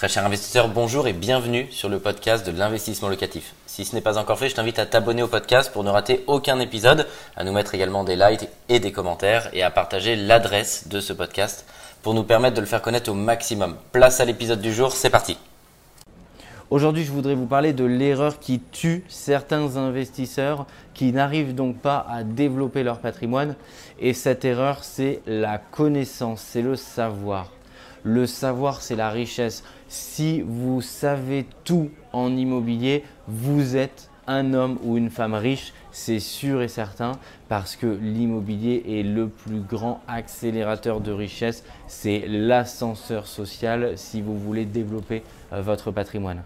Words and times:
Très 0.00 0.08
cher 0.08 0.24
investisseur, 0.24 0.68
bonjour 0.68 1.06
et 1.08 1.12
bienvenue 1.12 1.68
sur 1.70 1.90
le 1.90 1.98
podcast 1.98 2.46
de 2.46 2.58
l'investissement 2.58 3.10
locatif. 3.10 3.52
Si 3.66 3.84
ce 3.84 3.94
n'est 3.94 4.00
pas 4.00 4.16
encore 4.16 4.38
fait, 4.38 4.48
je 4.48 4.54
t'invite 4.54 4.78
à 4.78 4.86
t'abonner 4.86 5.22
au 5.22 5.28
podcast 5.28 5.70
pour 5.70 5.84
ne 5.84 5.90
rater 5.90 6.24
aucun 6.26 6.58
épisode, 6.58 7.06
à 7.36 7.44
nous 7.44 7.52
mettre 7.52 7.74
également 7.74 8.02
des 8.02 8.16
likes 8.16 8.48
et 8.70 8.80
des 8.80 8.92
commentaires 8.92 9.50
et 9.52 9.62
à 9.62 9.70
partager 9.70 10.16
l'adresse 10.16 10.88
de 10.88 11.00
ce 11.00 11.12
podcast 11.12 11.66
pour 12.00 12.14
nous 12.14 12.22
permettre 12.22 12.56
de 12.56 12.62
le 12.62 12.66
faire 12.66 12.80
connaître 12.80 13.10
au 13.10 13.14
maximum. 13.14 13.76
Place 13.92 14.20
à 14.20 14.24
l'épisode 14.24 14.62
du 14.62 14.72
jour, 14.72 14.92
c'est 14.92 15.10
parti. 15.10 15.36
Aujourd'hui, 16.70 17.04
je 17.04 17.12
voudrais 17.12 17.34
vous 17.34 17.44
parler 17.44 17.74
de 17.74 17.84
l'erreur 17.84 18.38
qui 18.38 18.58
tue 18.72 19.04
certains 19.10 19.76
investisseurs 19.76 20.64
qui 20.94 21.12
n'arrivent 21.12 21.54
donc 21.54 21.76
pas 21.76 22.06
à 22.08 22.24
développer 22.24 22.84
leur 22.84 23.00
patrimoine. 23.00 23.54
Et 23.98 24.14
cette 24.14 24.46
erreur, 24.46 24.82
c'est 24.82 25.20
la 25.26 25.58
connaissance, 25.58 26.40
c'est 26.40 26.62
le 26.62 26.76
savoir. 26.76 27.48
Le 28.02 28.26
savoir, 28.26 28.82
c'est 28.82 28.96
la 28.96 29.10
richesse. 29.10 29.62
Si 29.88 30.40
vous 30.42 30.80
savez 30.80 31.46
tout 31.64 31.90
en 32.12 32.36
immobilier, 32.36 33.04
vous 33.28 33.76
êtes 33.76 34.10
un 34.26 34.54
homme 34.54 34.78
ou 34.82 34.96
une 34.96 35.10
femme 35.10 35.34
riche, 35.34 35.72
c'est 35.90 36.20
sûr 36.20 36.62
et 36.62 36.68
certain, 36.68 37.12
parce 37.48 37.74
que 37.74 37.86
l'immobilier 37.86 38.84
est 38.86 39.02
le 39.02 39.28
plus 39.28 39.60
grand 39.60 40.02
accélérateur 40.06 41.00
de 41.00 41.10
richesse. 41.10 41.64
C'est 41.88 42.24
l'ascenseur 42.28 43.26
social 43.26 43.94
si 43.96 44.22
vous 44.22 44.38
voulez 44.38 44.66
développer 44.66 45.22
euh, 45.52 45.62
votre 45.62 45.90
patrimoine. 45.90 46.42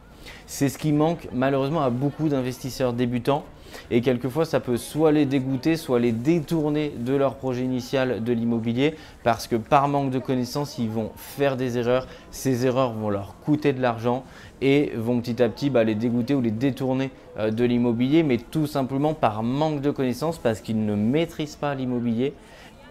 C'est 0.47 0.69
ce 0.69 0.79
qui 0.79 0.93
manque 0.93 1.29
malheureusement 1.33 1.83
à 1.83 1.91
beaucoup 1.91 2.29
d'investisseurs 2.29 2.93
débutants 2.93 3.45
et 3.91 4.01
quelquefois, 4.01 4.45
ça 4.45 4.61
peut 4.61 4.77
soit 4.77 5.13
les 5.13 5.27
dégoûter, 5.27 5.77
soit 5.77 5.99
les 5.99 6.13
détourner 6.13 6.93
de 6.97 7.15
leur 7.15 7.37
projet 7.37 7.65
initial 7.65 8.23
de 8.23 8.33
l'immobilier 8.33 8.95
parce 9.23 9.47
que 9.47 9.57
par 9.57 9.89
manque 9.89 10.11
de 10.11 10.19
connaissances, 10.19 10.79
ils 10.79 10.89
vont 10.89 11.11
faire 11.17 11.57
des 11.57 11.79
erreurs. 11.79 12.07
Ces 12.31 12.67
erreurs 12.67 12.93
vont 12.93 13.11
leur 13.11 13.35
coûter 13.45 13.73
de 13.73 13.83
l'argent 13.83 14.25
et 14.61 14.93
vont 14.97 15.21
petit 15.21 15.43
à 15.43 15.49
petit 15.49 15.71
bah, 15.71 15.85
les 15.85 15.95
dégoûter 15.95 16.35
ou 16.35 16.41
les 16.41 16.51
détourner 16.51 17.11
euh, 17.39 17.51
de 17.51 17.65
l'immobilier, 17.65 18.23
mais 18.23 18.39
tout 18.39 18.67
simplement 18.67 19.15
par 19.15 19.43
manque 19.43 19.81
de 19.81 19.91
connaissances 19.91 20.39
parce 20.39 20.61
qu'ils 20.61 20.85
ne 20.85 20.95
maîtrisent 20.95 21.57
pas 21.57 21.75
l'immobilier 21.75 22.33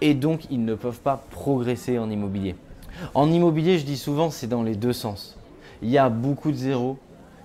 et 0.02 0.14
donc 0.14 0.42
ils 0.52 0.64
ne 0.64 0.76
peuvent 0.76 1.00
pas 1.00 1.24
progresser 1.32 1.98
en 1.98 2.10
immobilier. 2.10 2.56
En 3.16 3.32
immobilier, 3.32 3.80
je 3.80 3.86
dis 3.86 3.98
souvent, 3.98 4.30
c'est 4.30 4.48
dans 4.48 4.64
les 4.64 4.76
deux 4.76 4.94
sens. 4.94 5.38
Il 5.82 5.90
y 5.90 5.98
a 5.98 6.10
beaucoup 6.10 6.52
de 6.52 6.56
zéros 6.56 6.98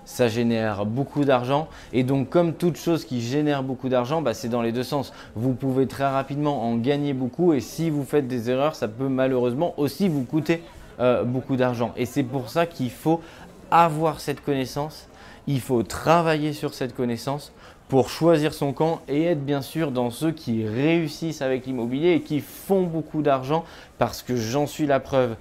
ça 0.09 0.27
génère 0.27 0.87
beaucoup 0.87 1.23
d'argent. 1.23 1.67
Et 1.93 2.03
donc, 2.03 2.29
comme 2.29 2.53
toute 2.53 2.77
chose 2.77 3.05
qui 3.05 3.21
génère 3.21 3.61
beaucoup 3.61 3.89
d'argent, 3.89 4.23
bah, 4.23 4.33
c'est 4.33 4.49
dans 4.49 4.63
les 4.63 4.71
deux 4.71 4.83
sens. 4.83 5.13
Vous 5.35 5.53
pouvez 5.53 5.85
très 5.85 6.07
rapidement 6.07 6.63
en 6.63 6.77
gagner 6.77 7.13
beaucoup 7.13 7.53
et 7.53 7.59
si 7.59 7.91
vous 7.91 8.03
faites 8.03 8.27
des 8.27 8.49
erreurs, 8.49 8.73
ça 8.73 8.87
peut 8.87 9.07
malheureusement 9.07 9.75
aussi 9.77 10.09
vous 10.09 10.23
coûter 10.23 10.63
euh, 10.99 11.23
beaucoup 11.23 11.55
d'argent. 11.55 11.93
Et 11.95 12.07
c'est 12.07 12.23
pour 12.23 12.49
ça 12.49 12.65
qu'il 12.65 12.89
faut 12.89 13.21
avoir 13.69 14.19
cette 14.19 14.43
connaissance, 14.43 15.07
il 15.45 15.61
faut 15.61 15.83
travailler 15.83 16.53
sur 16.53 16.73
cette 16.73 16.95
connaissance 16.95 17.53
pour 17.87 18.09
choisir 18.09 18.51
son 18.53 18.73
camp 18.73 19.01
et 19.07 19.25
être 19.25 19.45
bien 19.45 19.61
sûr 19.61 19.91
dans 19.91 20.09
ceux 20.09 20.31
qui 20.31 20.65
réussissent 20.67 21.43
avec 21.43 21.67
l'immobilier 21.67 22.13
et 22.13 22.21
qui 22.21 22.39
font 22.39 22.81
beaucoup 22.81 23.21
d'argent 23.21 23.63
parce 23.99 24.23
que 24.23 24.35
j'en 24.35 24.65
suis 24.65 24.87
la 24.87 24.99
preuve 24.99 25.35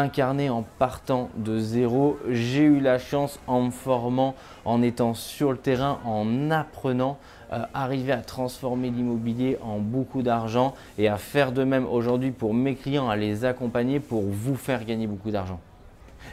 incarné 0.00 0.50
en 0.50 0.64
partant 0.78 1.30
de 1.36 1.58
zéro. 1.58 2.18
J'ai 2.28 2.62
eu 2.62 2.80
la 2.80 2.98
chance 2.98 3.38
en 3.46 3.62
me 3.62 3.70
formant, 3.70 4.34
en 4.64 4.82
étant 4.82 5.14
sur 5.14 5.52
le 5.52 5.58
terrain, 5.58 5.98
en 6.04 6.50
apprenant, 6.50 7.18
euh, 7.52 7.64
arriver 7.74 8.12
à 8.12 8.18
transformer 8.18 8.90
l'immobilier 8.90 9.58
en 9.62 9.78
beaucoup 9.78 10.22
d'argent 10.22 10.74
et 10.98 11.08
à 11.08 11.16
faire 11.16 11.52
de 11.52 11.64
même 11.64 11.86
aujourd'hui 11.86 12.30
pour 12.30 12.54
mes 12.54 12.74
clients, 12.74 13.08
à 13.08 13.16
les 13.16 13.44
accompagner 13.44 14.00
pour 14.00 14.22
vous 14.22 14.56
faire 14.56 14.84
gagner 14.84 15.06
beaucoup 15.06 15.30
d'argent. 15.30 15.60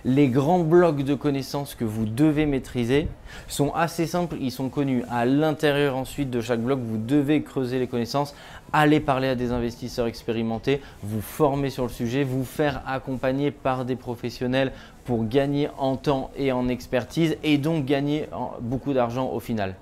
Les 0.03 0.29
grands 0.29 0.59
blocs 0.59 1.03
de 1.03 1.13
connaissances 1.13 1.75
que 1.75 1.85
vous 1.85 2.05
devez 2.05 2.45
maîtriser 2.45 3.07
sont 3.47 3.71
assez 3.73 4.07
simples, 4.07 4.37
ils 4.39 4.51
sont 4.51 4.69
connus. 4.69 5.03
À 5.11 5.25
l'intérieur 5.25 5.95
ensuite 5.95 6.29
de 6.29 6.41
chaque 6.41 6.61
bloc, 6.61 6.79
vous 6.79 6.97
devez 6.97 7.43
creuser 7.43 7.77
les 7.77 7.87
connaissances, 7.87 8.33
aller 8.73 8.99
parler 8.99 9.27
à 9.27 9.35
des 9.35 9.51
investisseurs 9.51 10.07
expérimentés, 10.07 10.81
vous 11.03 11.21
former 11.21 11.69
sur 11.69 11.83
le 11.83 11.89
sujet, 11.89 12.23
vous 12.23 12.45
faire 12.45 12.81
accompagner 12.87 13.51
par 13.51 13.85
des 13.85 13.95
professionnels 13.95 14.71
pour 15.05 15.27
gagner 15.27 15.69
en 15.77 15.97
temps 15.97 16.31
et 16.35 16.51
en 16.51 16.67
expertise 16.67 17.37
et 17.43 17.57
donc 17.57 17.85
gagner 17.85 18.27
beaucoup 18.61 18.93
d'argent 18.93 19.29
au 19.31 19.39
final. 19.39 19.75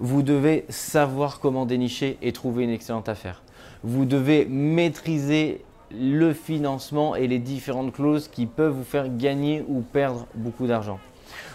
Vous 0.00 0.22
devez 0.22 0.64
savoir 0.68 1.38
comment 1.38 1.64
dénicher 1.64 2.18
et 2.22 2.32
trouver 2.32 2.64
une 2.64 2.70
excellente 2.70 3.08
affaire. 3.08 3.42
Vous 3.84 4.04
devez 4.04 4.46
maîtriser 4.46 5.62
le 5.98 6.32
financement 6.32 7.16
et 7.16 7.26
les 7.26 7.38
différentes 7.38 7.92
clauses 7.92 8.28
qui 8.28 8.46
peuvent 8.46 8.74
vous 8.74 8.84
faire 8.84 9.08
gagner 9.16 9.64
ou 9.68 9.80
perdre 9.80 10.26
beaucoup 10.34 10.66
d'argent. 10.66 10.98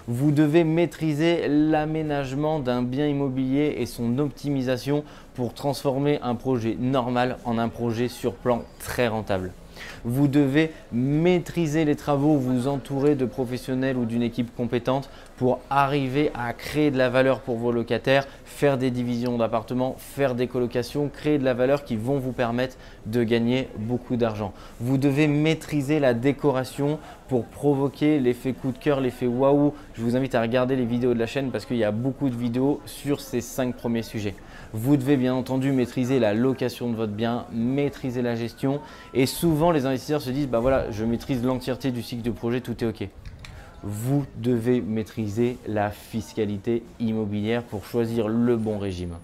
Vous 0.08 0.32
devez 0.32 0.64
maîtriser 0.64 1.48
l'aménagement 1.48 2.60
d'un 2.60 2.84
bien 2.84 3.08
immobilier 3.08 3.76
et 3.78 3.86
son 3.86 4.20
optimisation 4.20 5.04
pour 5.34 5.54
transformer 5.54 6.20
un 6.22 6.36
projet 6.36 6.78
normal 6.80 7.38
en 7.44 7.58
un 7.58 7.70
projet 7.70 8.08
sur 8.08 8.34
plan 8.34 8.64
très 8.80 9.08
rentable. 9.08 9.52
Vous 10.04 10.28
devez 10.28 10.72
maîtriser 10.92 11.86
les 11.86 11.96
travaux, 11.96 12.38
vous 12.38 12.68
entourer 12.68 13.16
de 13.16 13.26
professionnels 13.26 13.98
ou 13.98 14.06
d'une 14.06 14.24
équipe 14.24 14.56
compétente 14.56 15.10
pour 15.38 15.60
arriver 15.70 16.32
à 16.34 16.54
créer 16.54 16.92
de 16.92 16.98
la 16.98 17.10
valeur 17.10 17.42
pour 17.42 17.58
vos 17.58 17.72
locataires, 17.72 18.26
faire 18.46 18.78
des 18.78 18.92
divisions 18.92 19.38
d'appartements, 19.38 19.96
faire 19.98 20.36
des 20.36 20.48
colocations, 20.48 21.10
créer 21.10 21.38
de 21.38 21.44
la 21.44 21.54
valeur 21.54 21.84
qui 21.84 21.96
vont 21.96 22.20
vous 22.20 22.32
permettre 22.32 22.78
de 23.06 23.24
gagner 23.24 23.68
beaucoup 23.78 24.16
d'argent. 24.16 24.54
Vous 24.80 24.98
devez 24.98 25.28
maîtriser 25.28 26.00
la 26.00 26.14
décoration 26.14 27.00
pour 27.28 27.46
provoquer 27.46 28.20
l'effet 28.20 28.54
coup 28.54 28.72
de 28.72 28.78
cœur, 28.78 29.02
l'effet 29.02 29.28
waouh. 29.28 29.74
Je 29.94 30.02
vous 30.02 30.16
invite 30.16 30.36
à 30.36 30.42
regarder 30.42 30.76
les 30.76 30.86
vidéos 30.86 31.14
de 31.14 31.20
la 31.20 31.28
chaîne 31.28 31.52
parce 31.52 31.66
qu'il 31.66 31.78
y 31.78 31.84
a 31.84 31.92
beaucoup 31.92 32.30
de 32.30 32.36
vidéos 32.36 32.82
sur 32.86 33.20
ces 33.20 33.42
cinq 33.42 33.76
premiers 33.76 34.04
sujets. 34.04 34.36
Vous 34.78 34.98
devez 34.98 35.16
bien 35.16 35.34
entendu 35.34 35.72
maîtriser 35.72 36.20
la 36.20 36.34
location 36.34 36.92
de 36.92 36.98
votre 36.98 37.14
bien, 37.14 37.46
maîtriser 37.54 38.22
la 38.22 38.36
gestion 38.36 38.82
et 39.14 39.26
souvent 39.26 39.72
les 39.72 39.86
investisseurs 39.86 40.22
se 40.22 40.32
disent 40.32 40.50
bah 40.50 40.60
voilà, 40.60 40.92
je 40.92 41.06
maîtrise 41.06 41.46
l'entièreté 41.46 41.92
du 41.92 42.04
cycle 42.04 42.24
de 42.24 42.32
projet, 42.32 42.60
tout 42.60 42.84
est 42.84 42.88
OK. 42.88 43.08
Vous 43.84 44.26
devez 44.36 44.82
maîtriser 44.82 45.58
la 45.66 45.92
fiscalité 45.92 46.84
immobilière 47.00 47.64
pour 47.64 47.86
choisir 47.86 48.28
le 48.28 48.58
bon 48.58 48.78
régime. 48.78 49.16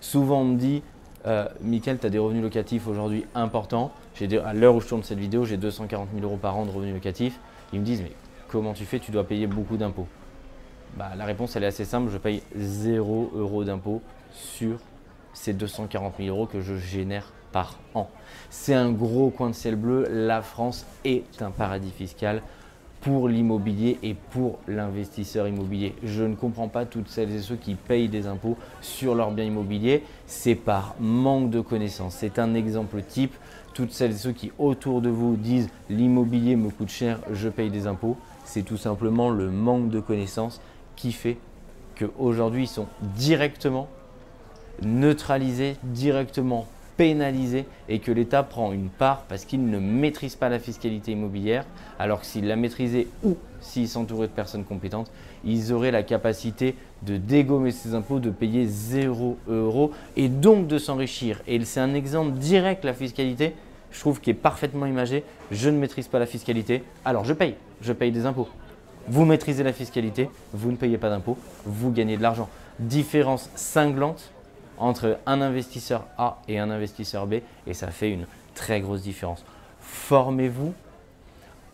Souvent 0.00 0.40
on 0.40 0.46
me 0.46 0.56
dit 0.56 0.82
euh, 1.26 1.46
Michael, 1.60 1.98
tu 1.98 2.06
as 2.06 2.10
des 2.10 2.18
revenus 2.18 2.42
locatifs 2.42 2.88
aujourd'hui 2.88 3.26
importants. 3.34 3.92
À 4.46 4.54
l'heure 4.54 4.76
où 4.76 4.80
je 4.80 4.86
tourne 4.86 5.02
cette 5.02 5.18
vidéo, 5.18 5.44
j'ai 5.44 5.58
240 5.58 6.08
000 6.14 6.24
euros 6.24 6.38
par 6.38 6.56
an 6.56 6.64
de 6.64 6.70
revenus 6.70 6.94
locatifs. 6.94 7.38
Ils 7.74 7.80
me 7.80 7.84
disent 7.84 8.00
Mais 8.00 8.12
comment 8.48 8.72
tu 8.72 8.86
fais? 8.86 8.98
Tu 8.98 9.10
dois 9.12 9.24
payer 9.24 9.46
beaucoup 9.46 9.76
d'impôts. 9.76 10.08
Bah, 10.96 11.10
la 11.16 11.24
réponse 11.24 11.56
elle 11.56 11.64
est 11.64 11.68
assez 11.68 11.84
simple 11.84 12.10
je 12.12 12.18
paye 12.18 12.42
0 12.56 13.32
euros 13.34 13.64
d'impôts 13.64 14.00
sur 14.32 14.78
ces 15.32 15.52
240 15.52 16.14
000 16.18 16.28
euros 16.28 16.46
que 16.46 16.60
je 16.60 16.76
génère 16.76 17.32
par 17.50 17.78
an. 17.94 18.08
C'est 18.50 18.74
un 18.74 18.90
gros 18.90 19.30
coin 19.30 19.50
de 19.50 19.54
ciel 19.54 19.76
bleu. 19.76 20.06
La 20.10 20.42
France 20.42 20.86
est 21.04 21.40
un 21.42 21.50
paradis 21.50 21.90
fiscal 21.90 22.42
pour 23.00 23.28
l'immobilier 23.28 23.98
et 24.02 24.14
pour 24.14 24.58
l'investisseur 24.66 25.46
immobilier. 25.46 25.94
Je 26.02 26.24
ne 26.24 26.34
comprends 26.34 26.68
pas 26.68 26.86
toutes 26.86 27.08
celles 27.08 27.32
et 27.32 27.40
ceux 27.40 27.56
qui 27.56 27.74
payent 27.74 28.08
des 28.08 28.26
impôts 28.26 28.56
sur 28.80 29.14
leurs 29.14 29.30
biens 29.30 29.44
immobiliers. 29.44 30.02
C'est 30.26 30.54
par 30.54 30.96
manque 30.98 31.50
de 31.50 31.60
connaissances. 31.60 32.14
C'est 32.14 32.38
un 32.38 32.54
exemple 32.54 33.02
type. 33.02 33.34
Toutes 33.74 33.92
celles 33.92 34.12
et 34.12 34.16
ceux 34.16 34.32
qui 34.32 34.52
autour 34.58 35.00
de 35.00 35.10
vous 35.10 35.36
disent 35.36 35.68
l'immobilier 35.90 36.56
me 36.56 36.70
coûte 36.70 36.88
cher, 36.88 37.20
je 37.32 37.48
paye 37.48 37.70
des 37.70 37.86
impôts. 37.86 38.16
C'est 38.44 38.62
tout 38.62 38.76
simplement 38.76 39.30
le 39.30 39.50
manque 39.50 39.90
de 39.90 40.00
connaissances 40.00 40.60
qui 40.96 41.12
fait 41.12 41.36
qu'aujourd'hui 41.98 42.64
ils 42.64 42.68
sont 42.68 42.86
directement 43.00 43.88
neutralisés, 44.82 45.76
directement 45.84 46.66
pénalisés 46.96 47.66
et 47.88 47.98
que 47.98 48.12
l'État 48.12 48.42
prend 48.42 48.72
une 48.72 48.88
part 48.88 49.22
parce 49.22 49.44
qu'il 49.44 49.68
ne 49.68 49.78
maîtrise 49.78 50.36
pas 50.36 50.48
la 50.48 50.58
fiscalité 50.58 51.12
immobilière, 51.12 51.64
alors 51.98 52.20
que 52.20 52.26
s'il 52.26 52.46
la 52.46 52.56
maîtrisait 52.56 53.08
ou 53.24 53.36
s'il 53.60 53.88
s'entourait 53.88 54.28
de 54.28 54.32
personnes 54.32 54.64
compétentes, 54.64 55.10
ils 55.44 55.72
auraient 55.72 55.90
la 55.90 56.02
capacité 56.02 56.76
de 57.02 57.16
dégommer 57.16 57.70
ces 57.70 57.94
impôts, 57.94 58.18
de 58.18 58.30
payer 58.30 58.66
0 58.66 59.36
euros 59.48 59.92
et 60.16 60.28
donc 60.28 60.66
de 60.66 60.78
s'enrichir. 60.78 61.40
Et 61.46 61.62
c'est 61.64 61.80
un 61.80 61.94
exemple 61.94 62.32
direct, 62.32 62.84
la 62.84 62.94
fiscalité, 62.94 63.54
je 63.90 64.00
trouve, 64.00 64.20
qui 64.20 64.30
est 64.30 64.34
parfaitement 64.34 64.86
imagé. 64.86 65.24
Je 65.50 65.70
ne 65.70 65.78
maîtrise 65.78 66.08
pas 66.08 66.18
la 66.18 66.26
fiscalité, 66.26 66.82
alors 67.04 67.24
je 67.24 67.32
paye, 67.32 67.54
je 67.80 67.92
paye 67.92 68.12
des 68.12 68.26
impôts. 68.26 68.48
Vous 69.06 69.26
maîtrisez 69.26 69.62
la 69.62 69.74
fiscalité, 69.74 70.30
vous 70.54 70.70
ne 70.70 70.76
payez 70.76 70.96
pas 70.96 71.10
d'impôts, 71.10 71.36
vous 71.66 71.90
gagnez 71.90 72.16
de 72.16 72.22
l'argent. 72.22 72.48
Différence 72.78 73.50
cinglante 73.54 74.32
entre 74.78 75.18
un 75.26 75.42
investisseur 75.42 76.06
A 76.16 76.38
et 76.48 76.58
un 76.58 76.70
investisseur 76.70 77.26
B 77.26 77.34
et 77.66 77.74
ça 77.74 77.88
fait 77.88 78.10
une 78.10 78.26
très 78.54 78.80
grosse 78.80 79.02
différence. 79.02 79.44
Formez-vous, 79.80 80.72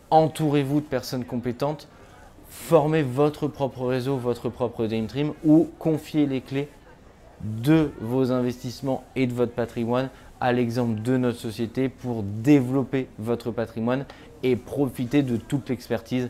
entourez-vous 0.09 0.81
de 0.81 0.85
personnes 0.85 1.23
compétentes, 1.23 1.87
formez 2.49 3.01
votre 3.01 3.47
propre 3.47 3.85
réseau, 3.85 4.17
votre 4.17 4.49
propre 4.49 4.85
Dream 4.85 5.07
Team 5.07 5.33
ou 5.45 5.69
confiez 5.79 6.25
les 6.25 6.41
clés 6.41 6.67
de 7.41 7.91
vos 8.01 8.33
investissements 8.33 9.05
et 9.15 9.25
de 9.25 9.33
votre 9.33 9.53
patrimoine 9.53 10.09
à 10.41 10.51
l'exemple 10.51 11.01
de 11.01 11.15
notre 11.15 11.39
société 11.39 11.87
pour 11.87 12.23
développer 12.23 13.07
votre 13.19 13.51
patrimoine 13.51 14.05
et 14.43 14.55
profiter 14.55 15.23
de 15.23 15.37
toute 15.37 15.69
l'expertise 15.69 16.29